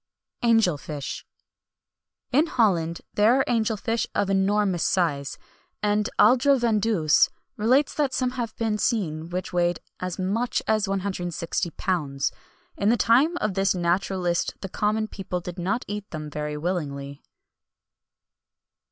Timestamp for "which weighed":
9.29-9.79